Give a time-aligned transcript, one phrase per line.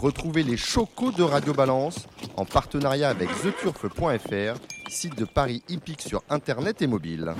[0.00, 2.06] Retrouvez les chocos de Radio Balance
[2.36, 7.34] en partenariat avec theturf.fr, site de Paris hippique sur internet et mobile.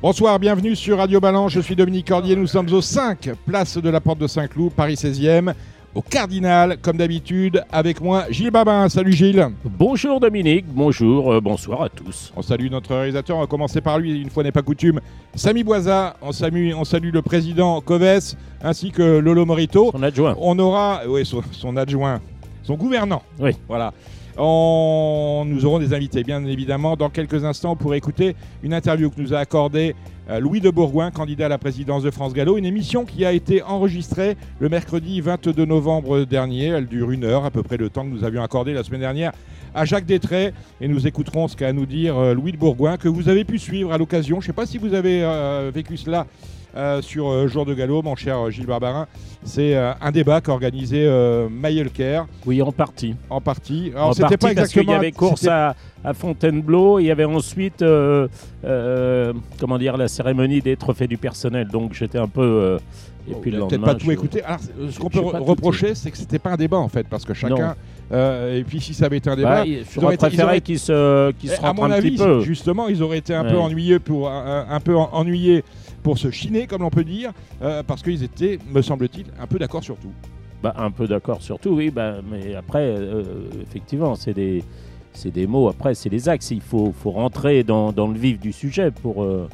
[0.00, 1.50] Bonsoir, bienvenue sur Radio Balance.
[1.50, 2.36] Je suis Dominique Cordier.
[2.36, 5.54] Nous sommes au 5, place de la Porte de Saint-Cloud, Paris 16e,
[5.94, 7.62] au Cardinal, comme d'habitude.
[7.70, 8.88] Avec moi, Gilles Babin.
[8.88, 9.48] Salut Gilles.
[9.64, 12.32] Bonjour Dominique, bonjour, euh, bonsoir à tous.
[12.36, 13.36] On salue notre réalisateur.
[13.36, 15.00] On va commencer par lui, une fois n'est pas coutume.
[15.34, 16.16] Samy Boisa.
[16.22, 19.90] On salue, on salue le président Coves ainsi que Lolo Morito.
[19.92, 20.36] Son adjoint.
[20.38, 22.20] On aura, oui, son, son adjoint,
[22.62, 23.22] son gouvernant.
[23.38, 23.52] Oui.
[23.68, 23.92] Voilà.
[24.38, 26.96] On- nous aurons des invités, bien évidemment.
[26.96, 29.94] Dans quelques instants, pour écouter une interview que nous a accordée
[30.30, 32.56] euh, Louis de Bourgoin, candidat à la présidence de France Gallo.
[32.56, 36.66] Une émission qui a été enregistrée le mercredi 22 novembre dernier.
[36.68, 39.00] Elle dure une heure, à peu près le temps que nous avions accordé la semaine
[39.00, 39.32] dernière
[39.74, 40.52] à Jacques Détray.
[40.80, 43.44] Et nous écouterons ce qu'a à nous dire euh, Louis de Bourgoin, que vous avez
[43.44, 44.40] pu suivre à l'occasion.
[44.40, 46.26] Je ne sais pas si vous avez euh, vécu cela.
[46.76, 49.06] Euh, sur euh, Jour de Gallo, mon cher Gilles Barbarin,
[49.44, 50.40] c'est euh, un débat
[51.06, 53.14] euh, Maïelker Oui, en partie.
[53.30, 53.90] en partie.
[53.94, 54.92] Alors c'était pas parce qu'il exactement.
[54.92, 55.74] y avait course à,
[56.04, 58.28] à Fontainebleau, il y avait ensuite, euh,
[58.64, 61.68] euh, comment dire, la cérémonie des trophées du personnel.
[61.68, 62.42] Donc j'étais un peu.
[62.42, 62.78] euh,
[63.30, 64.42] et puis avez peut-être pas tout je- écouté.
[64.42, 67.06] Alors, euh, ce qu'on peut re- reprocher, c'est que c'était pas un débat en fait,
[67.08, 67.76] parce que chacun.
[68.12, 71.50] Euh, et puis si ça avait été un débat, Bah, J'aurais préféré qu'ils se, qu'ils
[71.50, 72.40] se Eh, à rentrent mon un avis, petit peu.
[72.42, 75.64] justement, ils auraient été un peu pour un, un peu en- ennuyés
[76.02, 77.30] pour se chiner, comme l'on peut dire,
[77.62, 80.12] euh, parce qu'ils étaient, me semble-t-il, un peu d'accord sur tout.
[80.62, 81.90] Bah, un peu d'accord sur tout, oui.
[81.90, 83.22] Bah, mais après, euh,
[83.62, 84.62] effectivement, c'est des,
[85.12, 85.68] c'est des mots.
[85.68, 86.50] Après, c'est les axes.
[86.52, 89.46] Il faut, faut rentrer dans, dans le vif du sujet pour, euh, euh,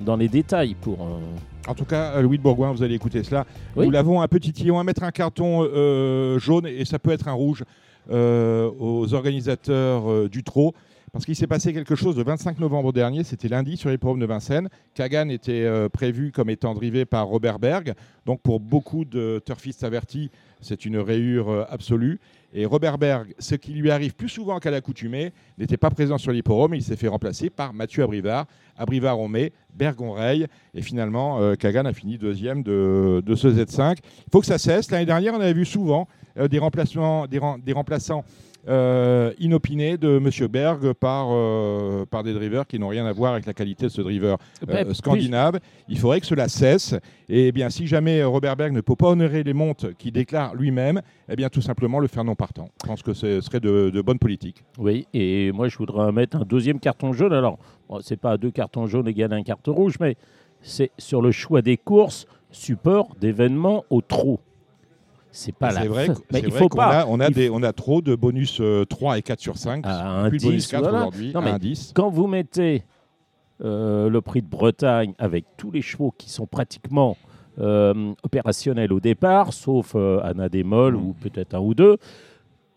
[0.00, 1.00] dans les détails pour.
[1.02, 3.44] euh, En tout cas, euh, Louis de Bourgoin, vous allez écouter cela.
[3.76, 3.84] Oui.
[3.84, 7.28] Nous l'avons un petit tillon à mettre un carton euh, jaune et ça peut être
[7.28, 7.64] un rouge
[8.10, 10.74] euh, aux organisateurs euh, du trot.
[11.12, 14.26] Parce qu'il s'est passé quelque chose le 25 novembre dernier, c'était lundi sur l'hippodrome de
[14.26, 14.68] Vincennes.
[14.94, 17.94] Kagan était euh, prévu comme étant drivé par Robert Berg.
[18.26, 22.20] Donc pour beaucoup de turfistes avertis, c'est une rayure euh, absolue.
[22.52, 26.30] Et Robert Berg, ce qui lui arrive plus souvent qu'à l'accoutumée, n'était pas présent sur
[26.30, 26.74] l'hippodrome.
[26.76, 28.46] Il s'est fait remplacer par Mathieu Abrivard.
[28.76, 30.46] Abrivard on met, Berg on raye.
[30.74, 33.96] Et finalement, euh, Kagan a fini deuxième de, ce Z5.
[33.98, 34.92] Il faut que ça cesse.
[34.92, 36.06] L'année dernière, on avait vu souvent
[36.48, 37.26] des remplaçants
[38.68, 40.48] euh, inopinés de M.
[40.48, 43.90] Berg par, euh, par des drivers qui n'ont rien à voir avec la qualité de
[43.90, 44.36] ce driver
[44.68, 45.60] euh, scandinave.
[45.88, 46.94] Il faudrait que cela cesse.
[47.28, 51.00] Et bien, si jamais Robert Berg ne peut pas honorer les montes qu'il déclare lui-même,
[51.28, 52.68] eh bien, tout simplement le faire non partant.
[52.82, 54.64] Je pense que ce serait de, de bonne politique.
[54.78, 57.32] Oui, et moi je voudrais mettre un deuxième carton jaune.
[57.32, 60.16] Alors, bon, c'est pas deux cartons jaunes égale un carton rouge, mais
[60.60, 64.40] c'est sur le choix des courses, support d'événements au trot.
[65.32, 67.00] C'est pas la vrai, Mais il vrai faut qu'on pas.
[67.02, 69.84] a, on a, des, on a trop de bonus euh, 3 et 4 sur 5.
[69.86, 70.98] À un plus de bonus 10, 4 voilà.
[71.06, 71.92] aujourd'hui, 10.
[71.94, 72.84] Quand vous mettez
[73.62, 77.16] euh, le prix de Bretagne avec tous les chevaux qui sont pratiquement
[77.58, 81.04] euh, opérationnels au départ, sauf euh, Anna Démol Mm.
[81.04, 81.96] ou peut-être un ou deux,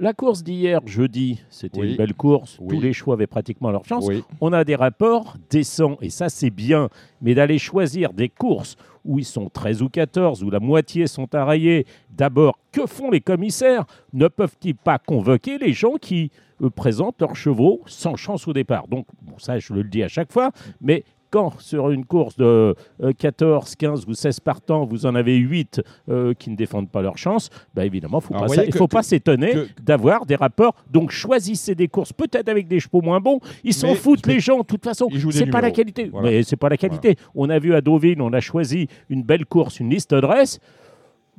[0.00, 1.90] la course d'hier, jeudi, c'était Oui.
[1.92, 2.56] une belle course.
[2.60, 2.74] Oui.
[2.76, 4.06] Tous les chevaux avaient pratiquement leur chance.
[4.08, 4.24] Oui.
[4.40, 6.88] On a des rapports décents, et ça c'est bien,
[7.20, 11.34] mais d'aller choisir des courses où ils sont 13 ou 14, où la moitié sont
[11.34, 13.84] arraillés, d'abord, que font les commissaires?
[14.12, 16.30] Ne peuvent-ils pas convoquer les gens qui
[16.62, 18.88] euh, présentent leurs chevaux sans chance au départ?
[18.88, 20.50] Donc, bon, ça je le dis à chaque fois,
[20.80, 25.36] mais quand sur une course de euh, 14, 15 ou 16 partants, vous en avez
[25.36, 28.76] 8 euh, qui ne défendent pas leur chance, bah évidemment, faut pas ça- il ne
[28.78, 30.74] faut pas s'étonner que- d'avoir des rapports.
[30.90, 33.40] Donc choisissez des courses, peut-être avec des chevaux moins bons.
[33.64, 35.06] Ils s'en foutent, les gens, de toute façon.
[35.30, 35.76] C'est pas la numéros.
[35.76, 36.10] qualité.
[36.22, 37.16] Mais c'est pas la qualité.
[37.34, 40.58] On a vu à Deauville, on a choisi une belle course, une liste d'adresses.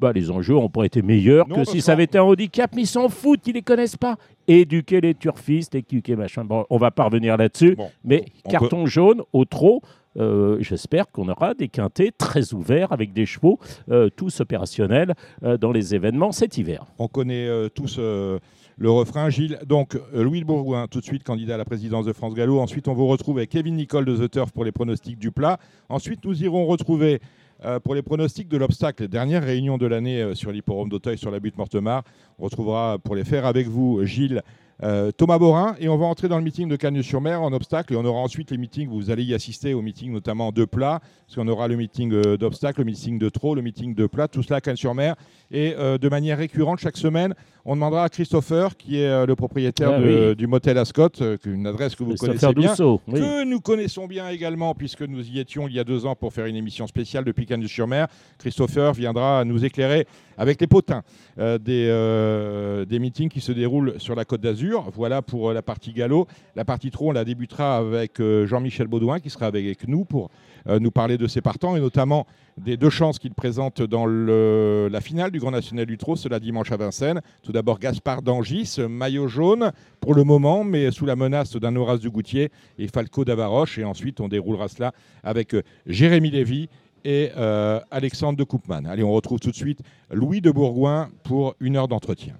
[0.02, 2.72] Bah, les enjeux n'ont pas été meilleurs Non, que si ça avait été un handicap,
[2.76, 4.16] mais ils s'en foutent, ils les connaissent pas.
[4.48, 6.44] Éduquer les turfistes, éduquer machin.
[6.44, 9.82] Bon, on va pas revenir là-dessus, Bon, mais on carton jaune au trot.
[10.18, 13.60] euh, J'espère qu'on aura des quintés très ouverts avec des chevaux
[13.92, 15.14] euh, tous opérationnels
[15.44, 16.84] euh, dans les événements cet hiver.
[16.98, 19.60] On connaît euh, tous le refrain, Gilles.
[19.68, 22.60] Donc, Louis de Bourgoin, tout de suite candidat à la présidence de France Gallo.
[22.60, 25.60] Ensuite, on vous retrouve avec Kevin Nicole de The Turf pour les pronostics du plat.
[25.88, 27.20] Ensuite, nous irons retrouver
[27.64, 31.30] euh, pour les pronostics de l'obstacle, dernière réunion de l'année euh, sur l'hipporome d'Auteuil sur
[31.30, 32.04] la butte Mortemar.
[32.40, 34.42] On retrouvera pour les faire avec vous, Gilles,
[34.84, 35.76] euh, Thomas Borin.
[35.80, 37.94] Et on va entrer dans le meeting de Cagnes-sur-Mer en obstacle.
[37.94, 41.00] Et on aura ensuite les meetings, vous allez y assister au meeting notamment de plat,
[41.28, 44.28] parce qu'on aura le meeting euh, d'obstacle, le meeting de trot, le meeting de plat,
[44.28, 45.16] tout cela à Cagnes-sur-Mer.
[45.52, 47.34] Et euh, de manière récurrente, chaque semaine,
[47.66, 50.36] on demandera à Christopher, qui est le propriétaire Ah de- oui.
[50.36, 51.10] du motel Ascot,
[51.46, 53.20] une adresse que vous connaissez bien, Dousseau, oui.
[53.20, 56.34] que nous connaissons bien également, puisque nous y étions il y a deux ans pour
[56.34, 58.08] faire une émission spéciale depuis Cagnes-sur-Mer.
[58.40, 60.08] Christopher viendra nous éclairer
[60.40, 61.04] avec les potins
[61.38, 64.71] des, des meetings qui se déroulent sur la Côte d'Azur.
[64.94, 66.28] Voilà pour la partie galop.
[66.56, 70.30] La partie trot, on la débutera avec Jean-Michel Baudouin qui sera avec nous pour
[70.68, 72.26] nous parler de ses partants et notamment
[72.58, 76.72] des deux chances qu'il présente dans la finale du Grand National du Trot, cela dimanche
[76.72, 77.22] à Vincennes.
[77.44, 82.00] Tout d'abord Gaspard Dangis, maillot jaune pour le moment, mais sous la menace d'un Horace
[82.00, 83.78] du Goutier et Falco Davaroche.
[83.80, 86.70] Et ensuite, on déroulera cela avec Jérémy Lévy
[87.04, 88.86] et euh, Alexandre de Koopman.
[88.86, 89.80] Allez, on retrouve tout de suite
[90.12, 92.36] Louis de Bourgoin pour une heure d'entretien.